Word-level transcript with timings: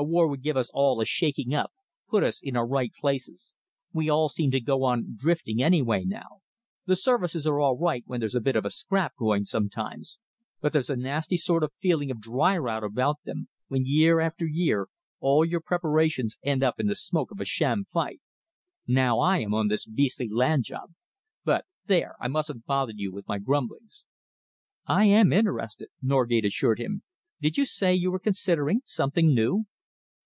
A 0.00 0.04
war 0.04 0.28
would 0.28 0.44
give 0.44 0.56
us 0.56 0.70
all 0.72 1.00
a 1.00 1.04
shaking 1.04 1.52
up 1.52 1.72
put 2.08 2.22
us 2.22 2.40
in 2.40 2.54
our 2.56 2.64
right 2.64 2.92
places. 3.00 3.56
We 3.92 4.08
all 4.08 4.28
seem 4.28 4.52
to 4.52 4.60
go 4.60 4.84
on 4.84 5.16
drifting 5.16 5.60
any 5.60 5.82
way 5.82 6.04
now. 6.04 6.42
The 6.86 6.94
Services 6.94 7.48
are 7.48 7.58
all 7.58 7.76
right 7.76 8.04
when 8.06 8.20
there's 8.20 8.36
a 8.36 8.40
bit 8.40 8.54
of 8.54 8.64
a 8.64 8.70
scrap 8.70 9.16
going 9.16 9.44
sometimes, 9.44 10.20
but 10.60 10.72
there's 10.72 10.88
a 10.88 10.94
nasty 10.94 11.36
sort 11.36 11.64
of 11.64 11.72
feeling 11.72 12.12
of 12.12 12.20
dry 12.20 12.56
rot 12.56 12.84
about 12.84 13.16
them, 13.24 13.48
when 13.66 13.86
year 13.86 14.20
after 14.20 14.46
year 14.46 14.86
all 15.18 15.44
your 15.44 15.60
preparations 15.60 16.38
end 16.44 16.62
in 16.78 16.86
the 16.86 16.94
smoke 16.94 17.32
of 17.32 17.40
a 17.40 17.44
sham 17.44 17.82
fight. 17.84 18.20
Now 18.86 19.18
I 19.18 19.38
am 19.38 19.52
on 19.52 19.66
this 19.66 19.84
beastly 19.84 20.28
land 20.28 20.62
job 20.62 20.92
but 21.44 21.64
there, 21.86 22.14
I 22.20 22.28
mustn't 22.28 22.66
bother 22.66 22.92
you 22.94 23.10
with 23.10 23.26
my 23.26 23.38
grumblings." 23.40 24.04
"I 24.86 25.06
am 25.06 25.32
interested," 25.32 25.88
Norgate 26.00 26.44
assured 26.44 26.78
him. 26.78 27.02
"Did 27.40 27.56
you 27.56 27.66
say 27.66 27.96
you 27.96 28.12
were 28.12 28.20
considering 28.20 28.82
something 28.84 29.34
new?" 29.34 29.64